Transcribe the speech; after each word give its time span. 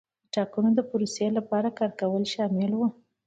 د 0.23 0.25
ټاکنو 0.33 0.69
د 0.75 0.79
پروسې 0.89 1.27
لپاره 1.37 1.69
کار 1.79 1.91
کول 1.99 2.23
شامل 2.33 2.71
وو. 2.75 2.87